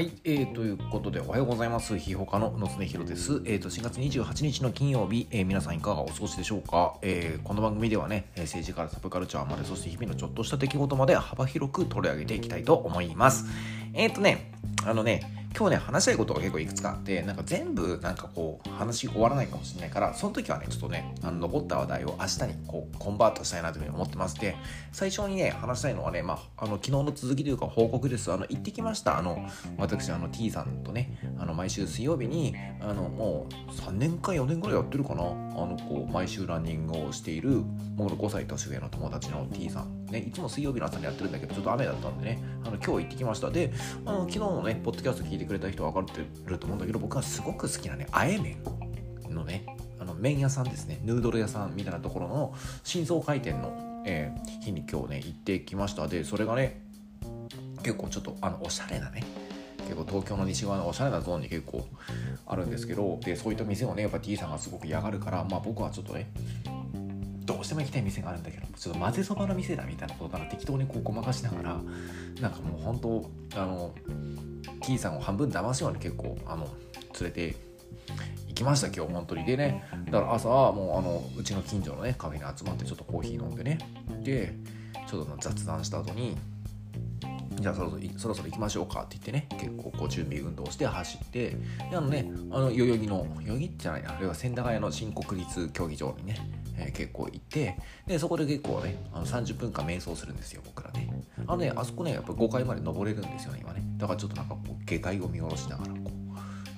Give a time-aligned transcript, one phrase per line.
[0.00, 1.98] はい、えー、ということでおはようございます。
[1.98, 3.42] ひほかの野常ひろです。
[3.44, 13.44] えーと、4月28日の金曜日、えー、皆さんいかがお過ごしでしょうか、えー、この番組ではね、政治からサブカルチャーまで、そして日々のちょっとした出来事まで幅広く取り上げていきたいと思います。
[13.92, 14.52] えっ、ー、とね、
[14.86, 24.56] あのね、今日ね、話したいことが結構いくつかあって、なんか全部なんかこう、話終わらないかもしれないから、その時はね、ちょっとね、あの残った話題を明日にこう、コンバートしたいなというふうに思ってまして、
[24.92, 28.32] 最初にね、話したいのはね、まあ、あの、昨日の続きというか報告です。
[28.32, 29.18] あの、行ってきました。
[29.18, 29.44] あの、
[29.76, 35.24] 私、あの、T さんとね、あの、毎週水曜日に、あの、もう3年か4年ぐらいやってるかな。
[35.24, 37.62] あの、こう、毎週ランニングをしている、
[37.96, 40.00] 僕の5歳年上の友達の T さん。
[40.10, 43.50] ね、いつも水曜日の朝にやってるんだけど、ちょっと雨だったんでね、あの、今日行ってきました。
[43.50, 43.72] で、
[44.04, 48.58] あの、昨日のね、ねポッドキャスト聞いてくれた人は分かってると思うんだけど僕はすごく好きなねあえ麺
[49.28, 49.66] のね
[49.98, 50.98] あの麺屋さんですね。
[51.04, 56.08] ヌードル屋さんみたいなところの新装開店の、えー、日に今日ね行ってきました。
[56.08, 56.80] でそれがね
[57.82, 59.22] 結構ちょっとあのおしゃれなね
[59.80, 61.86] 結構東京の西側のおしゃれなゾーンに結構
[62.46, 66.30] あるんですけどでそういった店をねやっぱ T さんがすごく嫌がるからまあ僕はちょっとね
[67.60, 71.80] どうしても行きたい店があるんだけどちょっと混ぜそばの店だみたいなことから適当にこうごまかしながら
[72.40, 72.98] なんかもう本
[73.52, 73.94] 当あの
[74.82, 76.64] T さんを半分騙すように結構あの
[77.20, 77.56] 連れて
[78.48, 79.44] 行きました今日本当に。
[79.44, 83.78] でねだから朝はもうあのうちの近所のねカフェに集まってちょっとコーヒー飲んでね。
[84.22, 84.54] で
[85.06, 86.38] ちょっと雑談した後に
[87.60, 91.50] じゃあそろそろそろそろ行きましょうかって言ってね結構こう準備運動して走って
[91.90, 101.08] であのねあの代々木の代々木じゃないなあれは千駄ヶ谷の新国立競技場にねえ、結構行ってでそこで結構ねあの30分間瞑想するんですよ僕らね。
[101.46, 103.82] あのねあそこねやっぱ5階まで登れるんですよね今ね。
[103.96, 105.98] だからちょっとなんかこう下界を見下ろしながらこ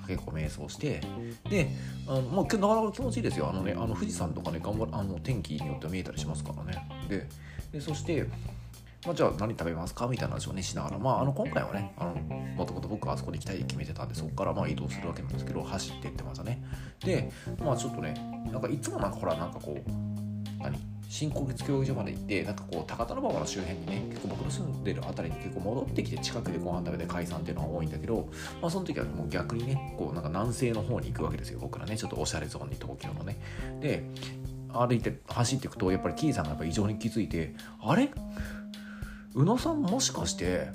[0.03, 1.01] う結構瞑想して
[1.49, 1.69] で
[2.07, 3.49] あのもうなかなか気持ちいいですよ。
[3.49, 6.87] あのねあの富士山とかね頑張るあの天気によっては見えたりしますからね。
[7.71, 8.27] でそして
[9.05, 10.07] まあ、じゃあ何食べますか？
[10.07, 12.13] みたいな話をねしながら、まあ、あの今回はねあの
[12.55, 16.63] もともと僕はあそこに行きたいって決めてたんでそこからまあ移動するわけなんですけど走っていってましたね。
[17.03, 18.13] でまあちょっとね
[18.51, 19.91] なんかいつもなんかほらなんかこう
[20.61, 20.77] 何？
[21.09, 31.59] 新国立競技場まで行ってなんかこう高田馬場の周辺にね結構僕の住んでる辺りに結構戻ってきて近くでご飯食べて解散っていうのが多いんだけど、まあ、その時はもう逆にねこうなんか南西の方に行くわけですよ。
[31.61, 33.37] 僕らねちょっとおしゃれゾーンに東京のね。
[33.79, 34.03] で
[34.69, 38.09] 歩いて走っていくとやっぱりキーさんがやっぱ異常に気づいてあれ？
[39.35, 40.67] 宇野さんもしかして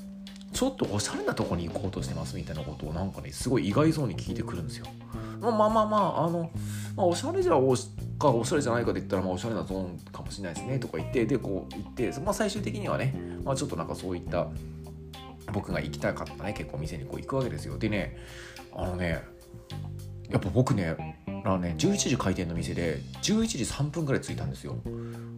[0.52, 4.86] ちょっとおしゃれなとこに行こうとしてますみたいなことをなんかねすごい意外そうに聞いてくるんですよ。
[5.40, 6.50] まあまあまあまああの、
[6.96, 7.74] まあ、おしゃれじゃお
[8.18, 13.14] かおしゃれじゃないかで言ったらまあおしゃれなゾーンかもしれないですねとか言ってでこう言って、まあ、最終的にはね、
[13.44, 14.48] まあ、ちょっとなんかそういった
[15.52, 17.78] 僕が行きたかったね結構店にこう行くわけですよ。
[17.78, 18.16] でね
[18.74, 19.22] あのね
[20.30, 20.96] やっぱ僕ね
[21.44, 24.76] あのね11時開店の店で11時3分ぐらい着いたんですよ。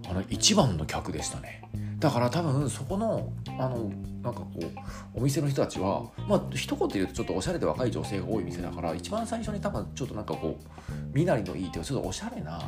[0.09, 1.63] あの一番の客でしたね。
[2.01, 12.61] だから多分そこのあのなんかこうお店の人たちはまあ一言言うとちょっとおしゃれで若い女性が多い店だから一番最初に多分ちょっとなんかこう身なりのいいっていうちょっとおしゃれな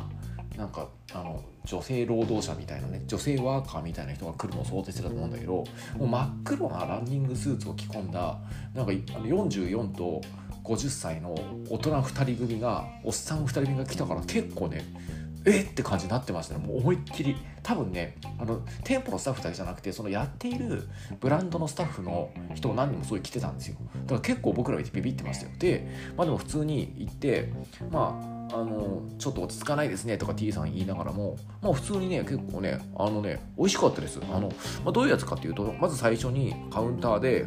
[0.55, 5.65] なんかあの女性労働者みたいなね女性ワーカーみたいな人が来るのを想定してたと思うんだけども
[6.01, 8.37] う真っ黒なランニングスーツを着込んだ
[8.75, 10.21] なんか44と
[10.63, 11.33] 50歳の
[11.69, 14.85] 大人2人組がおっさん2人組が来たから結構ね
[15.45, 15.61] え？
[15.61, 16.65] って感じになってましたね。
[16.65, 17.35] もう思いっきり。
[17.63, 20.83] 多分ねあの店舗のスタッフだけじゃなくてそのやっている
[21.21, 23.77] ブランドのスタッフの人も何人もそういう来てたんですよ。
[24.03, 25.51] だから結構僕らはビビってましたよ。
[25.59, 25.87] で
[26.17, 27.53] まあでも普通に行って
[27.89, 34.19] まああのちょっと落ち着かないですねとか T さん言いながらも、まあ、普通にね結構ねあのね美味しかったです。
[34.21, 34.49] あの、
[34.83, 37.45] まあ、どういうやつかっていうとまず最初にカウンターで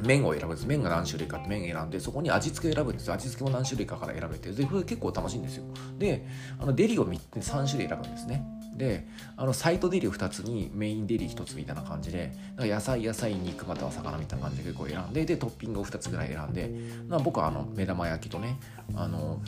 [0.00, 0.66] 麺を選ぶんです。
[0.66, 4.50] 麺が何種類かって麺選んでそこに味付け選ぶんです味付けも何種類かから選べて。
[4.52, 5.64] でこれ結構楽しいんですよ。
[5.98, 6.26] で
[6.58, 8.44] あのデリを3種類選ぶんですね。
[8.78, 16.70] であのサイトデリを2つにメインデリ1つみたいな感じでか野菜野菜肉または魚みたいな感じで結構選んででトッピングを2つぐらい選んで、
[17.08, 18.58] まあ、僕はあの目玉焼きとね
[18.94, 19.42] あの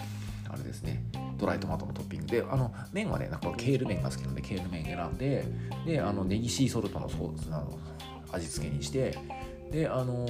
[0.48, 1.04] あれですね
[1.38, 5.44] ドライトマトのトッピングであの麺はねなんかケール麺が好きなのでケール麺選んで
[5.86, 7.78] であのネギシーソルトのソースあの
[8.32, 9.16] 味付けにして
[9.70, 10.26] であの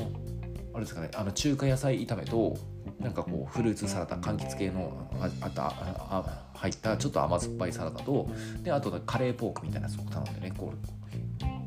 [0.73, 2.57] あれですかねあの中華野菜炒めと
[2.99, 8.29] なんかこうフルーツサラダ柑橘系のああたあ入ったちょっと甘酸っぱいサラダと
[8.63, 10.73] であとカレーポークみたいなやつを頼んでねこ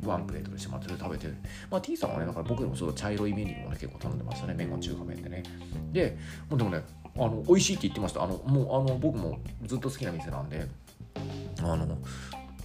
[0.03, 1.27] うワンプレートにしてもらって食べて
[1.69, 5.43] まあ T さんはねだから僕でもちょっと茶色いメニューもね結構頼んでましたね麺は中華麺でね。
[5.91, 6.17] で
[6.49, 6.83] もうでもね
[7.15, 8.23] あの美味しいって言ってました。
[8.23, 10.67] あのもうあの僕もずっと好きな店なんで
[11.59, 11.97] あの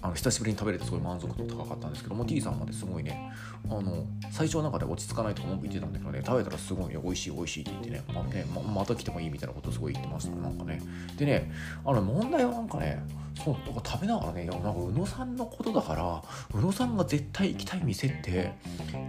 [0.01, 3.33] あの久しぶりに食べれてすごい満足度高かったんですけども T さんまですごいね
[3.67, 10.37] あの最初の中で落ち着かないとか文句言ってたんだけどね食べたらすごいね美味しい美味しいって言ってね,、まあねままた来てもいいみたいなことすごい言ってました。
[10.37, 10.81] なんかね。
[11.17, 11.51] でね
[11.85, 13.03] あの問題はなんかね
[13.37, 16.23] そそうなんか食べながらねいやなんか宇野さんのことだから
[16.55, 18.53] 宇野さんが絶対行きたい店って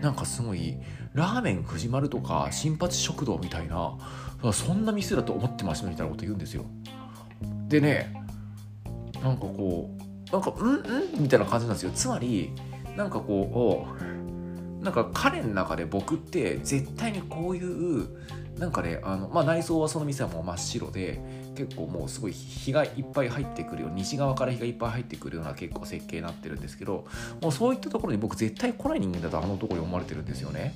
[0.02, 0.78] なんかすごい
[1.14, 3.94] ラーメン藤丸とか新八食堂みたいな
[4.54, 6.66] そんな店だと思ってましたみたいなこと言うんですよ。
[7.68, 8.14] でね
[9.22, 9.99] なんかこう
[10.32, 10.78] なんかうんう
[11.18, 11.92] んみたいな感じなんですよ。
[11.92, 12.52] つまり
[12.96, 13.88] なんかこ
[14.82, 18.08] うなんか彼の中で僕って絶対にこういう
[18.58, 21.20] なんかねあの、まあ、内装はその店はもう真っ白で
[21.56, 27.06] 結構もうすごい日がいっぱい入ってくるよう西側から日がいっぱい入ってくるような結構設計になってるんですけど
[27.42, 30.74] もうそういったところに僕絶対来ない人間だとあのところに思われてるんですよね。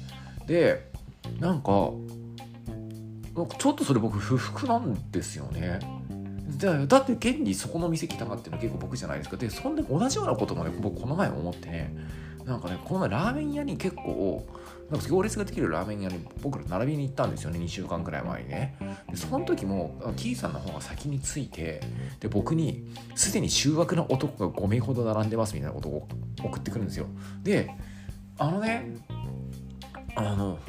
[0.47, 0.91] で
[1.39, 1.91] なんか
[3.57, 5.79] ちょっとそれ僕不服なんですよね。
[6.87, 9.37] だって現にそこの店来たかっていうのは結構僕じゃないですか。
[9.37, 11.95] でそんで同じようなこともね僕この前思ってね
[12.45, 14.45] なんかねこの前ラーメン屋に結構
[14.89, 18.75] なんか行列ができるラーメン屋に僕ら並びに行ったんですよね2週間くらい前にね。
[19.09, 21.81] でその時も T さんの方が先に着いて
[22.19, 22.85] で僕に
[23.15, 26.07] すでに醜悪な男が5名ほど並んでますみたいなことを
[26.43, 27.07] 送ってくるんですよ。
[27.41, 27.69] で
[28.37, 28.97] あのね
[30.15, 30.59] あの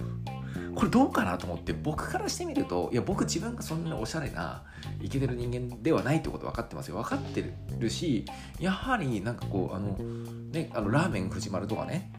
[0.75, 4.63] これどうかなと思って僕からしてみるといや僕自分がそんなおしゃれな
[5.01, 6.97] イケてる人間ではないってこと分かってますよ。
[6.97, 7.45] 分かって
[7.79, 8.25] るし
[8.59, 9.93] やはりなんかこうあの
[10.53, 12.11] ねあのラーメン藤丸とかね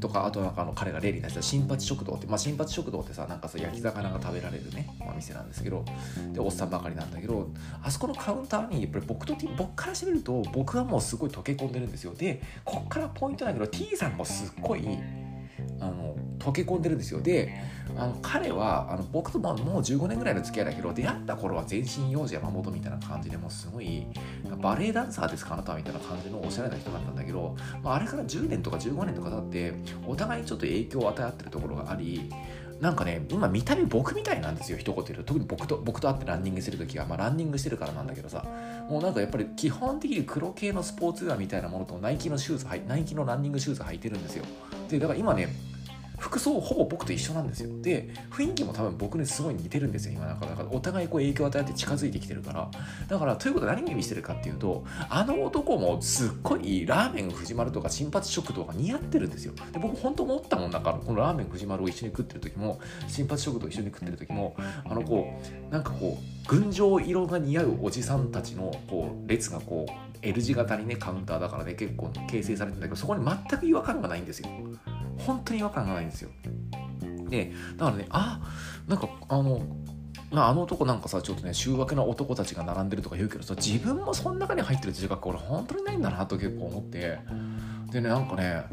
[0.00, 5.84] とかあとなんかあの彼が例に出した新八食堂って、まあ、新八食堂ってさなんかさ焼き魚が食べられるね、まあ、店なんですけど
[6.32, 7.48] でおっさんばかりなんだけど
[7.82, 12.14] あそこのカウンターにやっぱり僕と僕からしてみると僕はもうすごい溶け込んでるんですよ。
[12.14, 14.86] でこっからポイントだけど T さんもすっごい
[15.80, 16.16] あの
[16.46, 17.20] 溶け込んでるんですよ。
[17.20, 17.52] で
[17.96, 24.06] あの彼はあの僕とももう15年ぐらいの付き合いだけど出会った頃は全身幼児山本みたいな感じでもうすごい
[24.60, 29.74] バレエダンサーですかあなたはみたいな感じのおしゃれな人だったんだけど、まあ、あれから10年とか15年とか経って
[30.06, 32.30] お互いにちょっと影響を与え合ってるところがあり
[32.80, 35.24] なんかね今見た目僕みたいなんですよ一言言うと。
[35.24, 37.06] 特に僕と僕と会ってランニングしてる時は。
[37.06, 38.44] まあランニングしてるからなんだけどさ。
[38.90, 44.44] もうなんかやっぱり基本的に黒系のスポーツウェアみたいなものとナイキのシューズナイキのランニングシューズ履いてるんですよ。
[44.90, 45.48] でだから今ね
[46.18, 47.70] 服装ほぼ僕と一緒なんですよ。
[47.82, 52.70] で雰囲気も多分僕にすごい似てるんですよ今なんかだからお互いこう影響を与えて近づいてきてるから。
[53.08, 59.52] だからということで何を意味してるかっていうとあの男もすっごいラーメン藤丸とか新八食堂が似合ってるんですよ。
[59.72, 65.40] で僕本当思ったもんだからこのラーメン藤丸を一緒に食ってる時も新八食堂一緒に食ってる時もあのこ
[65.70, 69.92] うなんかこう群青色が似合うおじさんたちのこう列がこう
[70.22, 74.48] L 字型にねカウンターだからね結構形成されてるんだけどそこに全く違和感がないんですよ。
[75.18, 76.30] 本当に違和感がないんですよ。
[77.28, 78.40] でだからねあ
[78.86, 79.62] なんかあの
[80.32, 87.18] あの男なんかさちょっとね醜悪な男たちが並んでるとか言うけどさ自分もその中に入ってる自覚俺本当にないんだなと結構思って。
[87.90, 88.64] でねなんかね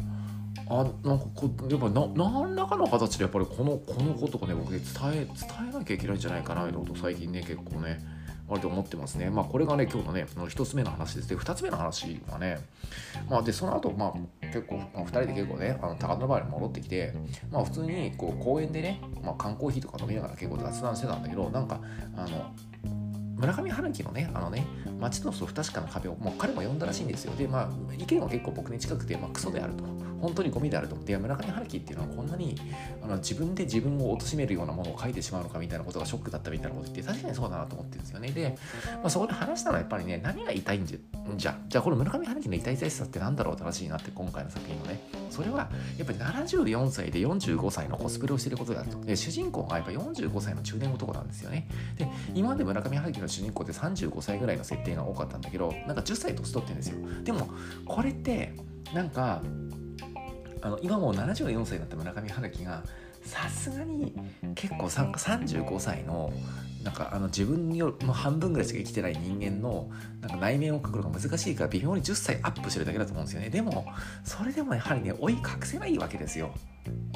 [0.70, 5.36] あなんかこやっぱな何らかの形でやっぱりこのこのことをね僕伝え伝
[5.70, 8.00] えなきゃいけないんじゃないかなみたいなこと最近ね結構ね
[8.54, 9.30] 割と思ってますね。
[9.30, 12.60] まあこれがね今日のね1つ目の話ですで2つ目の話はね
[13.30, 17.14] まあでその後まあ結構、まあ、2人で結構ねあの高田馬場に戻ってきて
[17.52, 21.80] まあ普通にこう公園でね、まあ、缶コーヒーとか飲みながら結構雑談してたんだけどなんか
[22.16, 22.52] あの
[23.44, 24.66] 村上春樹のね、あのね、
[25.02, 27.36] 街の不確かな壁を、もう彼も読んだらしいんですよ。
[27.36, 29.84] で、まあ、意見は結構僕に近くて、まあ、クソであると。
[30.22, 30.96] 本当にゴミであると。
[30.96, 32.56] で、村上春樹っていうのはこんなに
[33.04, 38.30] あの自分で自分を貶めるようなものを書いてしまうのかみたいなことがショックだったみたいなこと言って、確かにそうだなと思ってるんですよね。
[38.30, 38.58] で、
[39.02, 40.98] まあ、そこで話したのはやっぱりね、何が言いんじゃ、
[41.36, 45.02] じゃじゃあこの村上春樹の痛い痛いさって何だろうって話になって、今回の作品のね。
[45.34, 49.00] それは、やっぱり74歳で45歳のコスプレをしていることだと。
[49.02, 51.68] で、主人公がやっぱ45歳の中年男なんですよね。
[51.98, 56.98] で、今まで村上春樹の主人公って35歳ぐらいの設定が多かったんだけど、なんか10歳年取ってるんですよ。
[57.24, 57.50] でも、
[57.88, 58.54] これって、
[58.94, 59.42] なんか、
[60.62, 62.84] あの今もう74歳になった村上春樹が
[63.24, 64.14] さすがに
[64.56, 66.32] 結構35歳の
[66.84, 73.50] なんかあの自分の半分ぐらいしか生きてない人間のなんか内面を描くのが難しいから微妙に10歳アップしてるだけだと思うんですよね。
[73.50, 73.86] でも
[74.24, 76.52] それでもやはりね追い隠せないわけですよ。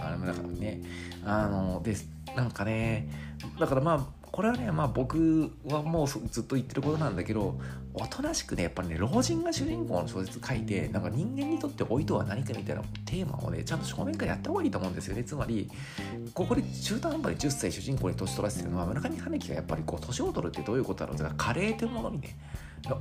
[0.02, 0.82] あれもだからね
[1.26, 1.96] あので
[2.36, 3.10] なんかね
[3.60, 7.60] だからまあこれはねまあ僕はもうずっと言ってることなんだけど
[7.96, 15.24] おとなしくねやっぱりね老人が主人公の小説書いてなんか人間にとって老いとは何かみたいなテーマをねちゃんと正面からやった方がいいと思うんですよね。
[15.24, 15.68] つまり
[16.36, 22.38] ここで中途半端に10歳主人公に年取らせてるのは村上春樹がやっぱりこう年を取るってどういうことだろうって加齢というものにね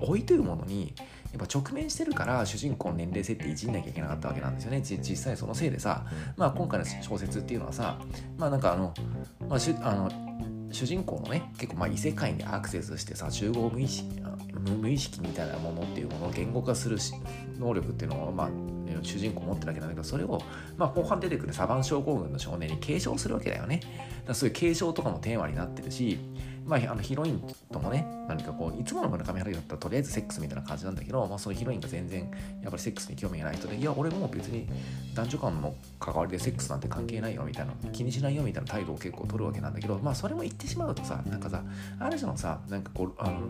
[0.00, 4.81] 老いというものにやっぱ直面してるから主人公の年齢設定いじんなきゃいけなかったわけなんですよね。
[4.81, 6.07] 実際そのせいでさ、
[6.38, 7.99] まあ、今回の小説っていうのはさ
[8.38, 8.95] まあなんかあの,、
[9.47, 10.25] まあ、あの
[10.76, 14.06] 主人公のね結構まあ異世界にアクセスしてさ集合無意識
[14.78, 16.99] 無意識みたいなものっていうものを言語化する
[17.59, 18.50] 能力っていうのを、まあ、
[19.02, 20.42] 主人公持ってるわけなんだけどそれを、
[20.76, 23.80] まあ、後半出てくるサバン症候群の少年に継承するわけだよね。
[23.80, 23.88] だか
[24.28, 26.18] らそういう継承とかもテーマになってるし
[26.66, 27.42] まあ、あのヒロイン
[27.73, 32.30] ともね何かこういつもの村上春樹だったらとりあえずセックスみたいな感じなんだけど、まあ、そのヒロインが全然
[32.62, 34.68] やっぱりセックスに興味がない人でいや俺も別に
[35.14, 41.62] 男女間の関わりでセックスなんて関係ないよみたいな気にしないよみたいな態度を結構取るわけなんだけどまあそれも言ってしまうとさなんかさ
[42.00, 43.40] ある種のさなんかこうあの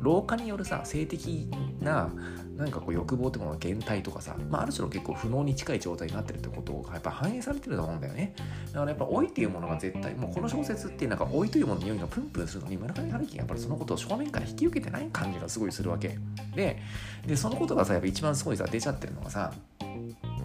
[0.00, 2.10] 老化によるさ性的な
[2.56, 8.34] なんかこう欲望ってものが減退とかさ、まあ、ある種の結構不能に近い状態になってるってことがやっぱ反映されてると思うんだよね。
[8.72, 16.18] だからやっぱ老いっていうものが絶対もうこの小説ってなんか老いというものの匂いがプンプンするのに村上春樹がやっぱりそのことを正面から引き受けてない感じがすごいするわけ。
[16.54, 16.80] で
[17.26, 19.52] でそのことがさやっぱ一番すごいさ出ちゃってるのがさ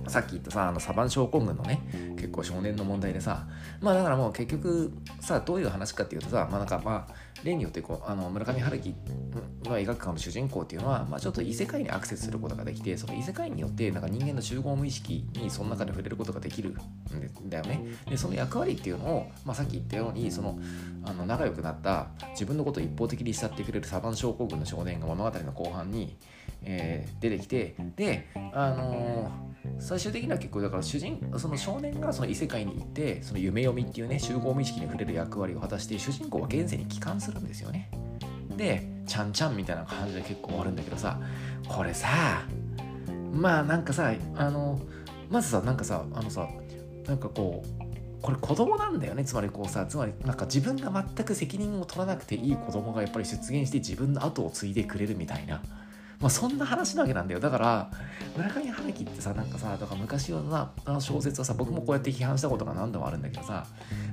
[0.07, 1.81] さっき言ったさあのサバン症候群のね
[2.15, 3.47] 結構少年の問題でさ
[3.81, 7.13] まあだからもう結局さどういう話かっていうとさまあなんかまあ
[7.43, 8.95] 例によってこうあの村上春樹
[9.63, 16.75] の描くかの主人公っていうのは、まあ、ちょっと異世界にアクセスすることができてその異世界によってなんか人間の集合無意識にその中で触れることができる
[17.41, 17.85] んだよね。
[18.09, 20.59] でその役割っていうのを、まあ、さっき言ったようにその
[21.03, 26.17] あの仲良くなった自分のことを一方的に慕ってくれるサバン症候群の少年が物語の後半に、
[26.63, 29.49] えー、出てきてであのー
[29.79, 37.89] 最終的には結構だから主人その少年がその異世界に行ってその夢読みっていうね集合無意識に触れる役割を果たして主人公は現世に帰還するんですよね。
[38.55, 41.19] でちゃんちゃんみたいな感じで結構終わるんだけどさ
[41.67, 42.45] これさ
[43.31, 44.79] まあなんかさあの
[45.29, 46.47] まずさなんかさあのさ
[47.05, 49.23] なんかこうこれ子供なんだよね。
[49.23, 55.61] つまりこうさつまりなんか自分が全く責任を取らなくていい子供がやっぱり出現して自分の後を継いでくれるみたいな。
[56.19, 57.39] まあ、そんな話なわけなんだよ。
[57.39, 57.91] だから
[58.35, 63.65] 村上春樹ってさなんかさとか昔のな小説はさ僕もこうやって批判したことが何度もあるんだけどさ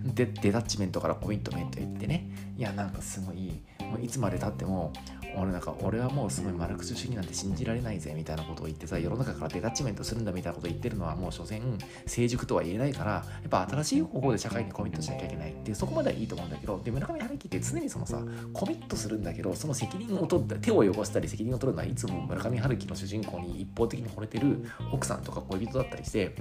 [0.04, 2.28] でデタッチメントからコミットメント言ってね。
[2.56, 4.92] いやなんかすごいもういつまでたっても
[5.36, 11.60] 俺なんか俺はもうすごいマルクス主義なんて信じられないぜみたいなことを言ってさ世の中からデタッチメントするんだみたいなことを言ってるのはもう所詮
[12.06, 18.20] 成熟とは言えないからやっぱ新しい方法で社会にコミットしなきゃいけないっていうそこまではいいと思うんだけどで村上春樹って常にそのさ
[18.52, 26.34] コミットするんだけどその責任を取った手を汚したり責任を取るのはいつも村上春樹の主人公に一方的に惚れてる奥さんとか恋人だったりして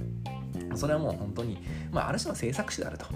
[0.74, 1.58] それはもう本当に、
[1.90, 3.06] まあ、ある種の制作者であると。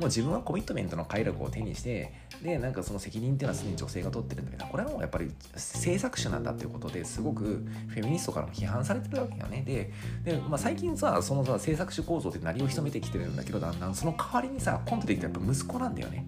[0.00, 7.44] もう自分はコミットメントの快楽を手にしてでなんかその責任っていうのはすでに女性が取ってるんだけどこれはもうやっぱり制作者なんだっていうことですごく
[7.88, 9.62] フェミニストからも批判されてるわけよね。
[9.62, 9.92] で
[10.24, 16.26] で、まあ、最近さそのさ制作主構造って何を潜めてきてるんだけどだんだんその代わりにさコントできたやっぱ息子なんだよね。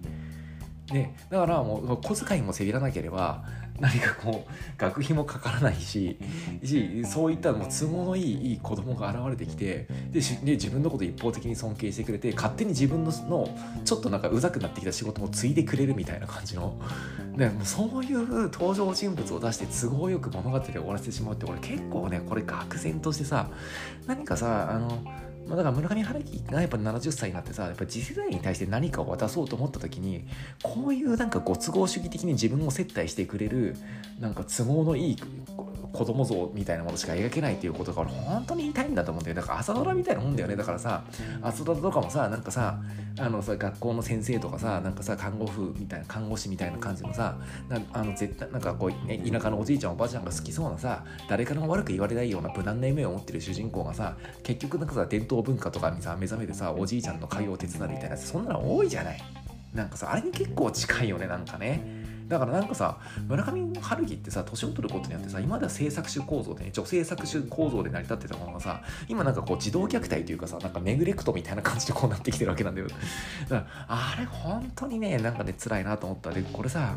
[0.87, 3.43] でだからもう小遣いもせびらなければ
[3.83, 6.17] 何かこう学費もかからないし
[6.63, 13.49] しそういったもう都合のいいいい子供が現れてきてでで自分のこと一方的に尊敬してくれて勝手に自分のの
[13.83, 16.79] ちょっとなんかうざくなってきた仕事も継いでくれるみたいな感じの、
[17.35, 23.49] ね、もうそういう登場人物を出して都合よく物語を終わらせてしまうって俺結構ねこれ愕然としてさ
[24.07, 25.03] 何かさあの
[25.47, 30.25] まあ、だから村上春樹がやっぱ70歳になってさやっぱ次世代に対して何かを渡そうと思った時に
[30.61, 33.75] こういうなんかご都合主義的に自分を接待してくれる
[34.19, 35.17] なんか都合のいい
[35.93, 39.35] 子供像みたいなものしか描けないっていうことが本当に言いたいんだと思うんだよ。
[39.35, 40.55] だから朝ドラみたいなもんだよね。
[40.55, 41.03] だからさ
[41.41, 42.79] 朝ドラとかもさなんかさ
[43.19, 47.37] あのさ学校の先生とかさなんかさ看護婦みたいな看護師みたいな感じのさ
[47.93, 59.21] あの絶対なんかこう、ね、田舎のおじいちゃんおばあちゃんが好きそうなさ誰からも悪く言われないような無難な夢を持ってる主人公がさ結局なんかさ伝統文化とかにさ目覚めてさおじいちゃんの会を手伝うみたいなそんなの多いじゃない。
[59.75, 62.02] なんかさあれに結構近いよねなんかね。
[62.33, 62.97] だからなんかさ
[63.27, 72.87] 村上春樹ってさ年を取ることによってさ今までは制作主構造でね女性作主構造で成り立ってたものがさ今なんかこう児童虐待というかさなんかネグレクトみたいな感じでこうなってきてるわけなんだよ。
[72.87, 76.31] だからあれ本当にねなんかね辛いなと思った。
[76.31, 76.95] でこれさ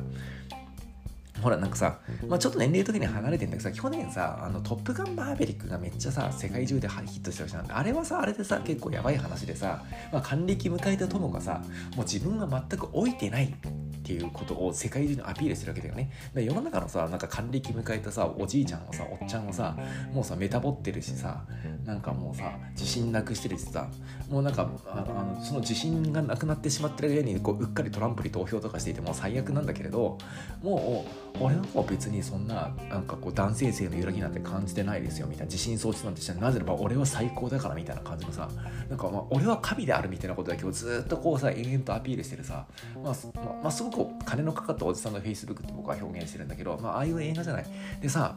[1.43, 11.63] ほらなんかさ、まあ、ちょっと年齢的に離れてんだけどさ去年さ「あのトップガンマーヴェリック」がめっちゃさ世界中でヒットしてる人なんであれはさあれでさ結構やばい話でさ、まあ、還暦迎えた友がさ
[11.95, 16.13] もう自分が全く老いてないっていうことを世界中にアピールしてるわけだよね。
[16.33, 19.77] で世の中のさなんか還暦迎えたさおじいちゃんはさおっちゃんはさ
[20.13, 21.43] もうさメタボってるしさ
[21.85, 23.89] なんかもうさ自信なくしてるしさ
[24.31, 30.19] もうなんかあのその自信がなくなってしまってる間にこううっかりトランプに投票とかしていてもう最悪なんだけれど
[30.63, 38.49] もう俺はもう別にそんななんかこう男性性の揺らぎなんて感じてないですよみたいな自信喪失なんてしてなぜならば俺は最高だからみたいな感じのさ
[38.89, 42.67] なんかまあ俺は神であるみたいなことだけをずっとこうさ延々とアピールしてるさ
[43.03, 47.67] まあ、ま、まあ、すごく金のかかったおじさんの Facebook って僕は表現してるんだけど、まあ、ああいう映画じゃない。
[48.01, 48.37] でさ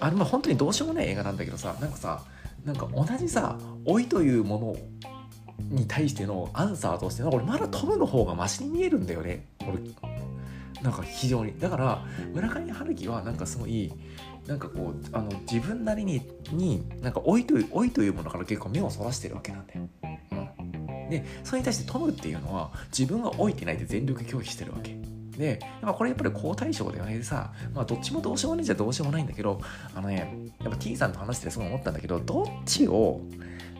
[0.00, 2.22] あれまあ本当にどうしようもない映画なんだけどさなんかさ
[2.64, 9.46] なんか同じさ老いというものに対してのアンサーとして俺まだトムの方がマシに見えるんだよね。
[9.62, 9.78] 俺
[10.82, 13.92] なんか非常にだから村上春樹はなんかすごい
[14.46, 19.88] なんかこうあの自分なりにになんか老いという老いというものから結構目をそらしてるわけなんだよ。
[20.02, 24.96] うん、でそれに対してトムっていうのは自分が老いてないで全力拒否してるわけ。
[25.38, 27.16] で、まあ、これやっぱり好対象だよね。
[27.16, 29.60] でさ、まあ、どっちもどうしようもないじゃどうしようもないんだけど、
[29.94, 33.20] あのね、やっぱ T さんと話してすごい思ったんだけど、どっちを、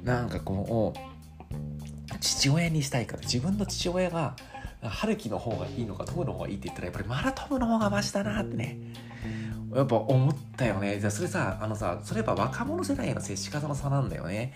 [0.04, 4.36] なんかこう、父親にしたいか自分の父親が、
[4.88, 8.78] 春樹の方がいいのかトムの方がいいって言ったらやっぱりマラトムの方がマシだなってね。
[9.74, 10.98] やっぱ思ったよね。
[10.98, 14.54] じゃあそれさあのさそれやっぱ若者世代への接し方の差なんだよね。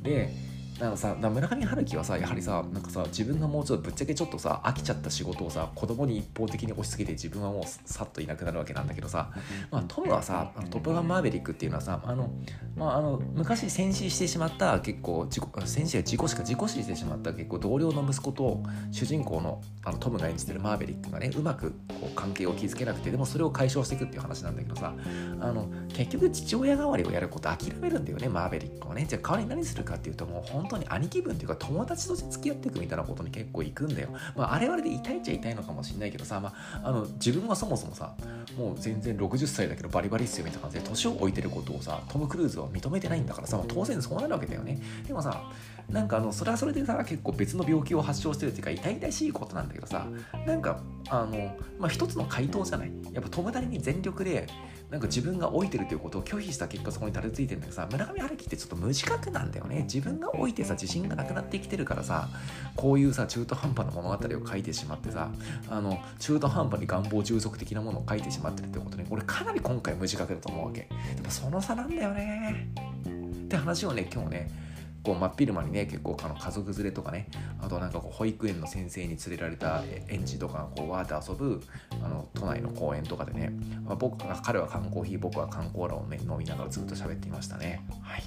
[0.00, 0.32] で
[0.80, 9.30] なんかさ村上春樹はさやはりさなんかさ自分がもうちょっとぶっちゃけちょっとさ飽きちゃった仕事をさ子供に一方的に押し付けて自分はもうさっといなくなるわけなんだけどさ、
[9.70, 12.28] まあ、トムはさ「トップガンマーヴェリック」っていうのはさあの、
[12.76, 24.94] まあ、あの昔戦死してしまった結構自己戦死が事故しか自己死してしまった結構同僚の息子と主人公のあのトムが演じてるマーヴェリックがねうまくこう関係を築けなくてでもそれを解消していくっていう話なんだけどさ
[25.40, 29.06] あの結局父親代わりをやること諦めるんだよねマーヴェリックはね。
[29.06, 34.08] じゃあ代わりに何するかっていうともう本当に兄貴分っていうか友達として付き合っていくみたいなことに結構行くんだよ。
[34.34, 38.14] まあ、あれあれで痛いっちゃ痛いのかもしれないけどさ、まあ、あの自分はそもそもさ
[38.56, 44.80] もう全然60歳だけどバリバリっすよみたいな感じで年を置いてることをさトム・クルーズは認めてないんだからさ、まあ、当然そうなるわけだよね。
[45.06, 45.42] でもさ
[45.90, 50.06] なんかあのそれはそれでさ結構別の病気を発症してるっていうか痛々しいことなんだけどさ
[50.46, 50.80] なんか
[51.10, 52.92] あの、まあ、一つの回答じゃない？
[53.12, 54.46] やっぱ友達に全力で
[54.90, 59.82] なんか自分が老いてるということを拒否した結果そこにたどり着いてるんだけどさ村上春樹ってちょっと無自覚なんだよね。
[59.82, 62.28] 自分が老いてさ自信がなくなってきてるからさ
[62.76, 65.30] こういうさ中途半端な物語を書いてしまってさ
[65.68, 69.06] あの中途半端に願望充足的なものを書いてしまってるってことね。
[69.10, 70.88] 俺かなり今回無自覚だと思うわけ。
[71.16, 72.70] でもその差なんだよね。
[73.06, 74.63] って話をね今日ね
[75.04, 77.28] こう真っ昼間にね結構家族連れとかね
[77.60, 81.62] あとなんかこう保育園の先生に連れられた園児とかがこうわーって遊ぶ
[82.02, 83.52] あの都内の公園とかでね、
[83.84, 87.84] まあ、僕彼は缶コーヒー僕は缶コーラを、ね、飲みながらずっと喋っていましたね。
[88.02, 88.22] はい。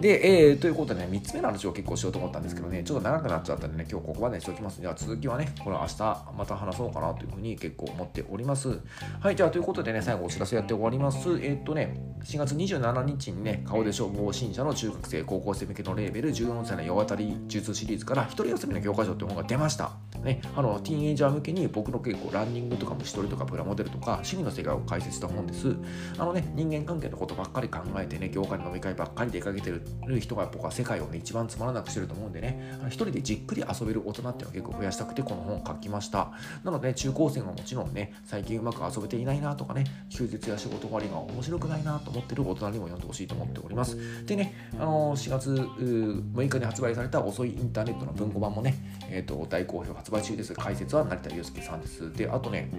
[0.00, 5.98] で、えー、ということでね3つ目の話を結構しようと思ったんですけどねちょっと長くなっちゃったんでね今日ここまでにしておきますでは続きはねこれ明日
[6.36, 8.80] また話そうかなというふうに結構思っております
[9.20, 19.92] はいじゃあということでね最後お知らせやって終わりますえー、っとね4月27日にね顔で消防新者の中学生高校生向けのレーベル14歳の世渡り術シリーズから一人休みの教科書って本が出ました。
[20.22, 25.76] ね、あのティーンエイジャー向けに僕の結構ランニングとか虫取りとかプラモデルとか趣味の世界を解説した本です。
[26.18, 29.82] あのね、人間関係のことばっかり考えてね、業界の飲み会ばっかり出かけてる
[30.20, 36.32] 人が僕は世界をね、一番つまらなくしてると思うんでね、一人でじっくり遊べる大人っていうのを結構増やしたくてこの本を書きました。
[36.64, 44.24] なので、ね、中高生はもちろんね、最近うまく遊べていないなとかね、休日や仕事終わりが面白くないなと思ってる大人にも読んでほしいと思っております。
[44.26, 48.74] でね、あの4月6日に発売された遅いインターネットの文庫版もね、
[49.10, 50.54] えーと、大好評発売中です。
[50.54, 52.12] 解説は成田悠介さんです。
[52.12, 52.70] で、あとね、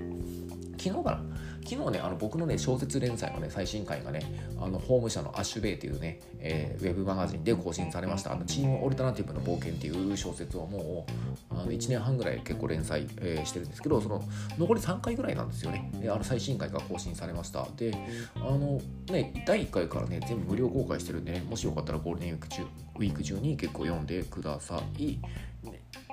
[0.78, 1.21] 昨日かな
[1.65, 4.21] 昨日ね、あの僕のね、小説連載のね、最新回がね、
[4.62, 8.34] あの、法務社のアッシュベイというね、えー、ウェブマガジンで更新されました。
[8.34, 11.06] あの、チームオルタナティブの冒険っていう小説をも
[11.49, 14.23] う、あの1年半ぐらい結構連載、えー、してるんですけど、その、
[14.60, 15.91] 残り3回ぐらいなんですよね。
[16.01, 17.67] で、あの、最新回が更新されました。
[17.75, 17.93] で、
[18.36, 25.17] あの、ね、第1回からね、全部無料公開してるんでね、もしよかったらゴールデンウィーク中、ウィーク中に結構読んでください。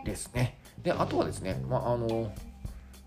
[0.05, 0.59] ですね。
[0.83, 2.33] で、あとはですね、まあ、あの、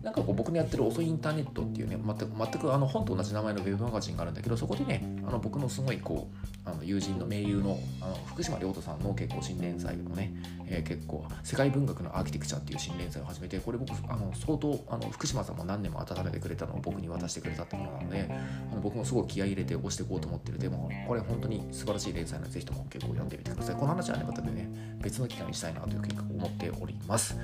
[0.03, 10.31] なんかこう僕のやってる遅いインターネットっていうね、全く全くあの本と同じ名前のウェブマガジンがあるんだけど、そこでね、あの僕のすごいこう、あの友人の盟友のあの福島亮太さんの結構新連載のね、
[10.67, 18.29] えー、結構世界文学のアーキテクチャっていう新連載を始めて、これ僕、あの相当あの福島さんも何年も温めてくれたのを僕に渡してくれたってものなので、
[18.71, 20.59] あの僕もすごい気合い入れて押していこうと思ってる。
[20.59, 23.75] でも、これ本当に素晴らしい連載なので、ぜひとも結構読んでみてください。
[23.75, 24.69] この話はね、またね、
[25.01, 27.37] 別の機会にしたいなという結果を思っております。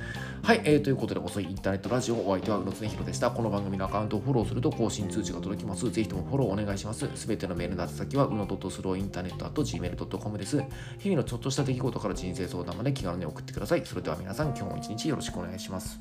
[0.43, 3.29] はい、えー、ということで、遅いインターネットラジオ、お相手は宇野恒弘でした。
[3.29, 5.89] この番組のアカウントをフォローすると更新通知が届きます。
[5.91, 7.07] ぜひともフォローお願いします。
[7.15, 10.63] すべてのメールの宛先は、うの .slow-internet.gmail.com です。
[10.99, 13.85] 日々のちょっとした出来事から人生相談まで気軽に送ってください。
[13.85, 15.99] それでは皆さん、今日も一日よろしくお願いします。